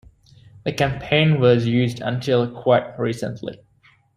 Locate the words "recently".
2.97-3.61